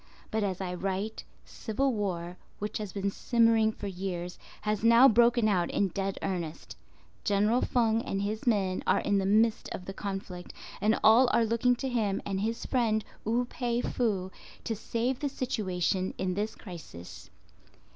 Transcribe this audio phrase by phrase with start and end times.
[0.31, 5.47] But as I write, civil war, which has been simmering for years, has now broken
[5.47, 6.75] out in dead earnest,
[7.23, 11.45] General Feng and his men are in the midst of the conflict and all are
[11.45, 14.31] looking to him and his friend Wu pei fu
[14.63, 17.29] to save the situation in this crisis.